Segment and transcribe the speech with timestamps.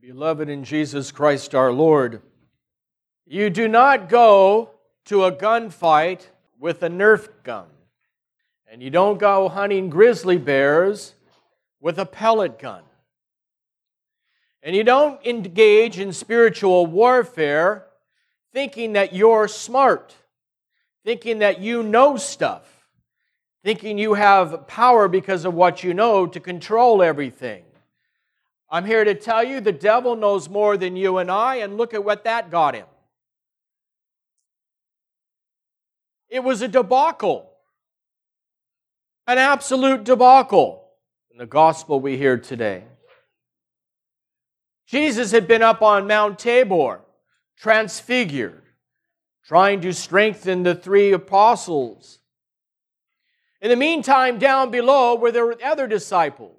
[0.00, 2.22] beloved in Jesus Christ our Lord,
[3.26, 4.70] you do not go
[5.06, 7.66] to a gunfight with a Nerf gun,
[8.70, 11.14] and you don't go hunting grizzly bears
[11.80, 12.82] with a pellet gun.
[14.62, 17.86] And you don't engage in spiritual warfare
[18.52, 20.14] thinking that you're smart,
[21.04, 22.86] thinking that you know stuff,
[23.64, 27.64] thinking you have power because of what you know to control everything.
[28.70, 31.94] I'm here to tell you the devil knows more than you and I, and look
[31.94, 32.86] at what that got him.
[36.28, 37.50] It was a debacle,
[39.26, 40.84] an absolute debacle
[41.30, 42.84] in the gospel we hear today.
[44.86, 47.00] Jesus had been up on Mount Tabor,
[47.56, 48.62] transfigured,
[49.46, 52.18] trying to strengthen the three apostles.
[53.62, 56.57] In the meantime, down below were there the other disciples.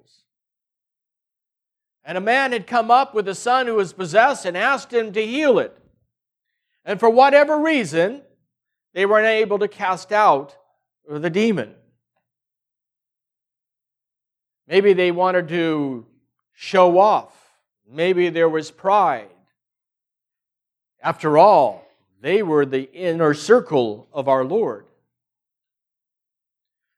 [2.04, 5.12] And a man had come up with a son who was possessed and asked him
[5.12, 5.76] to heal it.
[6.84, 8.22] And for whatever reason,
[8.94, 10.56] they were unable to cast out
[11.08, 11.74] the demon.
[14.66, 16.06] Maybe they wanted to
[16.54, 17.34] show off.
[17.88, 19.28] Maybe there was pride.
[21.02, 21.86] After all,
[22.20, 24.86] they were the inner circle of our Lord.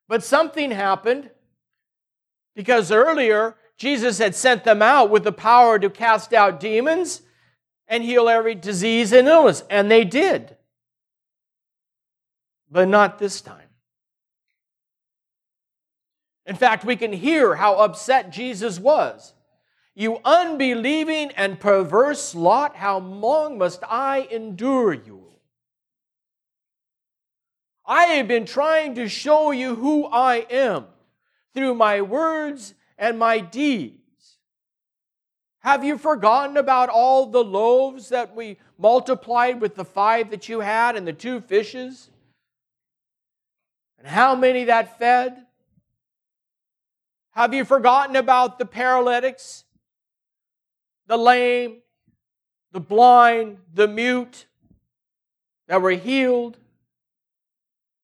[0.08, 1.30] But something happened
[2.54, 7.22] because earlier Jesus had sent them out with the power to cast out demons
[7.88, 10.56] and heal every disease and illness, and they did.
[12.70, 13.68] But not this time.
[16.46, 19.34] In fact, we can hear how upset Jesus was.
[19.94, 25.22] You unbelieving and perverse lot, how long must I endure you?
[27.84, 30.86] I have been trying to show you who I am
[31.52, 34.38] through my words and my deeds.
[35.58, 40.60] Have you forgotten about all the loaves that we multiplied with the five that you
[40.60, 42.10] had and the two fishes?
[43.98, 45.36] And how many that fed?
[47.32, 49.64] Have you forgotten about the paralytics,
[51.08, 51.78] the lame,
[52.70, 54.46] the blind, the mute
[55.66, 56.56] that were healed,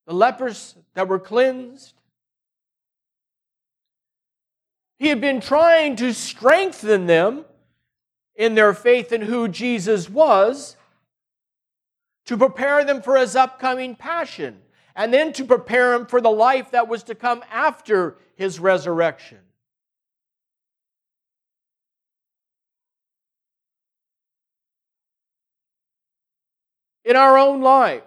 [0.08, 1.97] the lepers that were cleansed?
[4.98, 7.44] He had been trying to strengthen them
[8.34, 10.76] in their faith in who Jesus was
[12.26, 14.60] to prepare them for his upcoming passion
[14.96, 19.38] and then to prepare them for the life that was to come after his resurrection.
[27.04, 28.02] In our own life,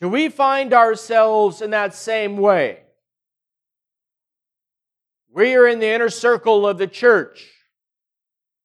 [0.00, 2.84] do we find ourselves in that same way?
[5.32, 7.48] We are in the inner circle of the church.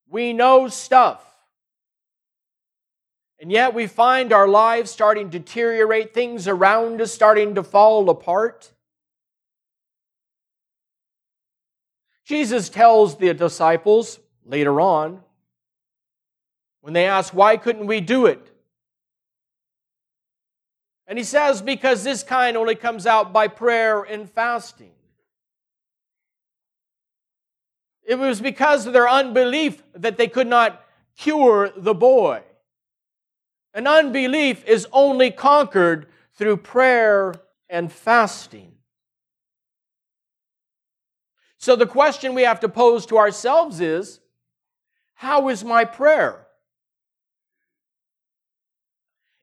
[0.10, 1.22] We know stuff.
[3.40, 8.10] And yet we find our lives starting to deteriorate, things around us starting to fall
[8.10, 8.72] apart.
[12.26, 15.22] Jesus tells the disciples later on,
[16.82, 18.52] when they ask, Why couldn't we do it?
[21.08, 24.92] And he says, Because this kind only comes out by prayer and fasting.
[28.06, 30.84] It was because of their unbelief that they could not
[31.18, 32.44] cure the boy.
[33.74, 37.34] And unbelief is only conquered through prayer
[37.70, 38.74] and fasting.
[41.58, 44.20] So the question we have to pose to ourselves is
[45.16, 46.46] how is my prayer?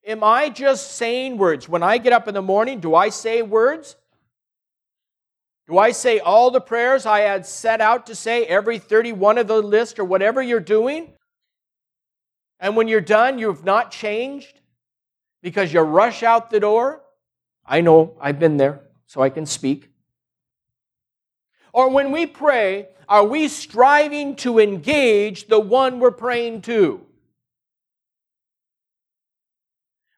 [0.07, 1.69] Am I just saying words?
[1.69, 3.97] When I get up in the morning, do I say words?
[5.69, 9.47] Do I say all the prayers I had set out to say, every 31 of
[9.47, 11.13] the list, or whatever you're doing?
[12.59, 14.61] And when you're done, you've not changed
[15.43, 17.03] because you rush out the door?
[17.65, 19.89] I know, I've been there, so I can speak.
[21.73, 27.01] Or when we pray, are we striving to engage the one we're praying to?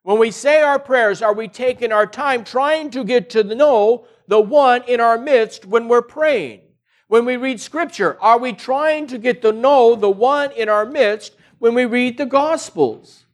[0.02, 4.06] When we say our prayers, are we taking our time trying to get to know
[4.28, 6.60] the one in our midst when we're praying?
[7.08, 10.86] When we read Scripture, are we trying to get to know the one in our
[10.86, 13.26] midst when we read the Gospels?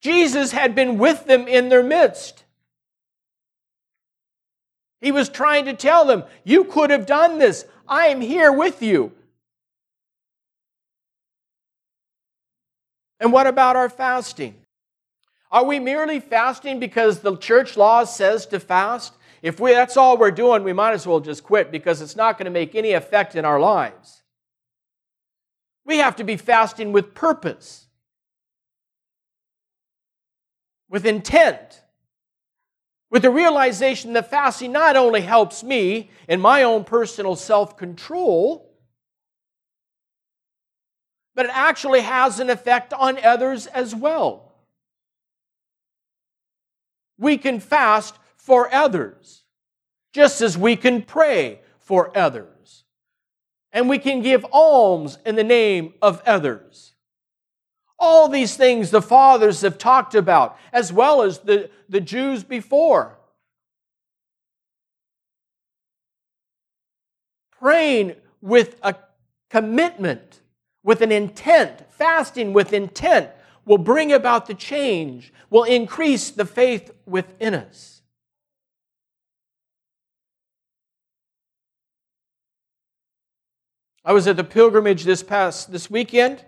[0.00, 2.44] Jesus had been with them in their midst.
[5.00, 7.66] He was trying to tell them, You could have done this.
[7.86, 9.12] I am here with you.
[13.20, 14.63] And what about our fasting?
[15.54, 19.14] Are we merely fasting because the church law says to fast?
[19.40, 22.36] If we, that's all we're doing, we might as well just quit because it's not
[22.36, 24.24] going to make any effect in our lives.
[25.86, 27.86] We have to be fasting with purpose,
[30.88, 31.82] with intent,
[33.12, 38.74] with the realization that fasting not only helps me in my own personal self control,
[41.36, 44.53] but it actually has an effect on others as well.
[47.18, 49.44] We can fast for others,
[50.12, 52.84] just as we can pray for others.
[53.72, 56.94] And we can give alms in the name of others.
[57.98, 63.18] All these things the fathers have talked about, as well as the, the Jews before.
[67.58, 68.94] Praying with a
[69.48, 70.40] commitment,
[70.82, 73.30] with an intent, fasting with intent,
[73.64, 78.02] will bring about the change, will increase the faith within us.
[84.04, 86.44] I was at the pilgrimage this past this weekend.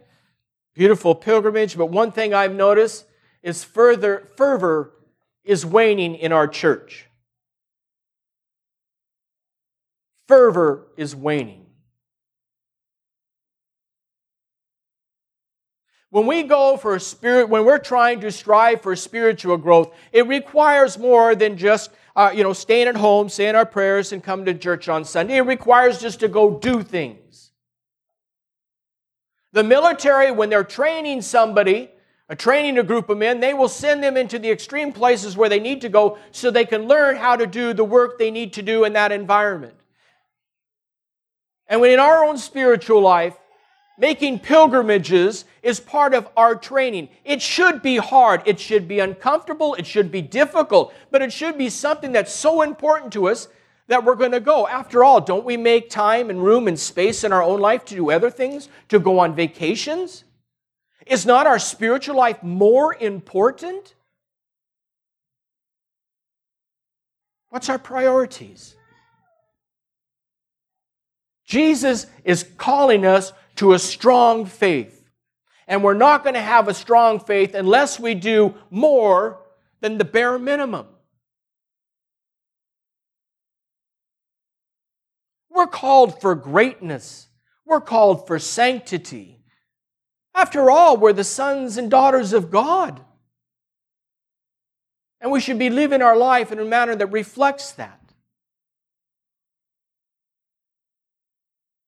[0.74, 3.06] Beautiful pilgrimage, but one thing I've noticed
[3.42, 4.92] is further fervor
[5.42, 7.06] is waning in our church.
[10.28, 11.65] Fervor is waning.
[16.10, 20.98] When we go for spirit, when we're trying to strive for spiritual growth, it requires
[20.98, 24.54] more than just uh, you know staying at home, saying our prayers, and coming to
[24.54, 25.36] church on Sunday.
[25.36, 27.50] It requires just to go do things.
[29.52, 31.90] The military, when they're training somebody,
[32.28, 35.48] a training a group of men, they will send them into the extreme places where
[35.48, 38.52] they need to go so they can learn how to do the work they need
[38.54, 39.74] to do in that environment.
[41.68, 43.36] And when in our own spiritual life,
[43.98, 47.08] making pilgrimages is part of our training.
[47.24, 51.56] It should be hard, it should be uncomfortable, it should be difficult, but it should
[51.56, 53.48] be something that's so important to us
[53.88, 54.66] that we're going to go.
[54.66, 57.94] After all, don't we make time and room and space in our own life to
[57.94, 60.24] do other things, to go on vacations?
[61.06, 63.94] Is not our spiritual life more important?
[67.48, 68.74] What's our priorities?
[71.46, 75.04] Jesus is calling us to a strong faith.
[75.66, 79.40] And we're not going to have a strong faith unless we do more
[79.80, 80.86] than the bare minimum.
[85.50, 87.28] We're called for greatness.
[87.64, 89.40] We're called for sanctity.
[90.34, 93.00] After all, we're the sons and daughters of God.
[95.20, 98.05] And we should be living our life in a manner that reflects that.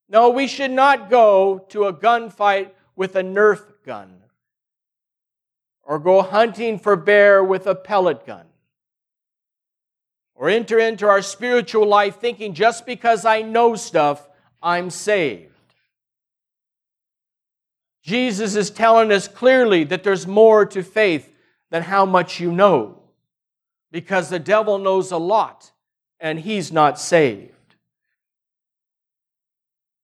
[0.09, 4.23] No, we should not go to a gunfight with a Nerf gun
[5.83, 8.47] or go hunting for bear with a pellet gun
[10.35, 14.29] or enter into our spiritual life thinking just because I know stuff,
[14.63, 15.53] I'm saved.
[18.03, 21.31] Jesus is telling us clearly that there's more to faith
[21.71, 23.03] than how much you know,
[23.91, 25.71] because the devil knows a lot
[26.21, 27.58] and he's not saved.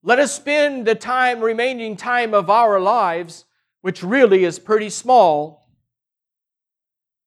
[0.06, 3.46] Let us spend the time, remaining time of our lives,
[3.80, 5.66] which really is pretty small,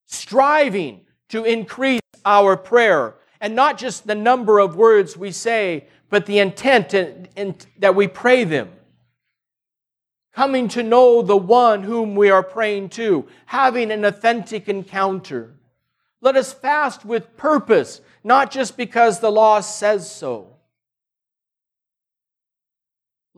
[0.06, 3.16] striving to increase our prayer.
[3.42, 7.96] And not just the number of words we say, but the intent in, in, that
[7.96, 8.70] we pray them.
[10.32, 15.56] Coming to know the one whom we are praying to, having an authentic encounter.
[16.22, 20.57] Let us fast with purpose, not just because the law says so.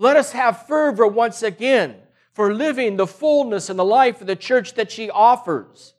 [0.02, 1.98] Let us have fervor once again
[2.32, 5.94] for living the fullness and the life of the church that she offers.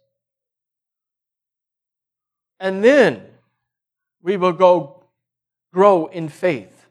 [2.59, 3.23] And then
[4.23, 5.05] we will go
[5.71, 6.87] grow in faith.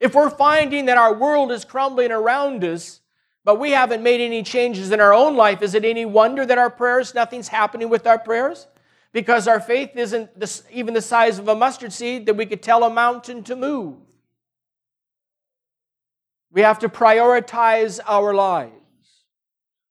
[0.00, 3.00] If we're finding that our world is crumbling around us,
[3.44, 6.58] but we haven't made any changes in our own life, is it any wonder that
[6.58, 8.66] our prayers, nothing's happening with our prayers?
[9.12, 10.30] Because our faith isn't
[10.70, 13.96] even the size of a mustard seed that we could tell a mountain to move.
[16.50, 18.72] We have to prioritize our lives.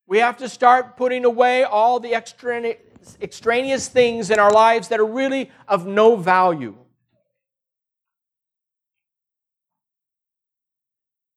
[0.07, 5.05] We have to start putting away all the extraneous things in our lives that are
[5.05, 6.75] really of no value.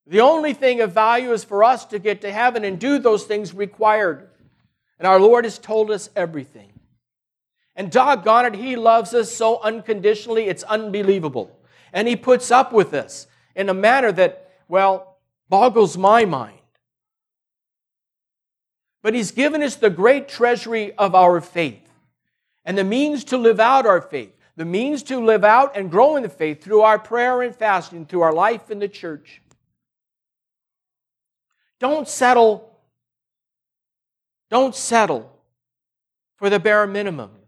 [0.06, 3.24] The only thing of value is for us to get to heaven and do those
[3.24, 4.28] things required.
[4.98, 6.72] And our Lord has told us everything.
[7.80, 11.58] And doggone it, He loves us so unconditionally, it's unbelievable.
[11.94, 15.16] And He puts up with us in a manner that, well,
[15.48, 16.58] boggles my mind.
[19.02, 21.80] But He's given us the great treasury of our faith.
[22.66, 26.16] and the means to live out our faith, the means to live out and grow
[26.16, 29.40] in the faith through our prayer and fasting, through our life in the church.
[31.78, 32.78] Don't settle.
[34.50, 35.32] Don't settle
[36.36, 37.39] for the bare minimum.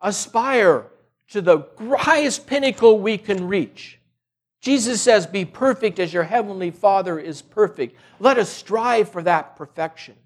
[0.00, 0.86] Aspire
[1.28, 3.98] to the highest pinnacle we can reach.
[4.60, 7.96] Jesus says, Be perfect as your heavenly Father is perfect.
[8.18, 10.16] Let us strive for that perfection.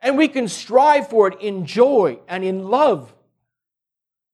[0.00, 3.12] And we can strive for it in joy and in love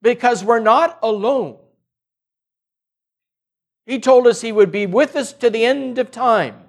[0.00, 1.56] because we're not alone.
[3.84, 6.62] He told us He would be with us to the end of time.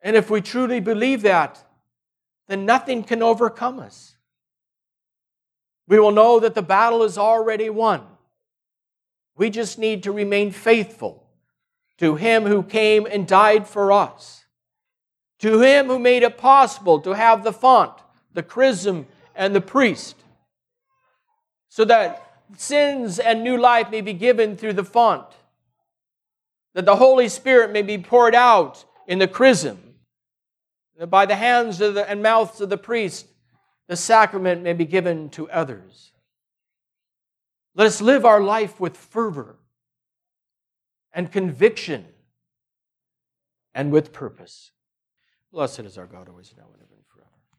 [0.00, 1.62] And if we truly believe that,
[2.48, 4.11] then nothing can overcome us.
[5.88, 8.06] We will know that the battle is already won.
[9.36, 11.26] We just need to remain faithful
[11.98, 14.44] to Him who came and died for us,
[15.40, 17.92] to Him who made it possible to have the font,
[18.32, 20.16] the chrism, and the priest,
[21.68, 22.22] so that
[22.56, 25.26] sins and new life may be given through the font,
[26.74, 29.78] that the Holy Spirit may be poured out in the chrism,
[31.08, 33.26] by the hands the, and mouths of the priest,
[33.88, 36.12] the sacrament may be given to others.
[37.74, 39.56] Let us live our life with fervor
[41.12, 42.06] and conviction
[43.74, 44.72] and with purpose.
[45.52, 47.01] Blessed is our God, always now and ever.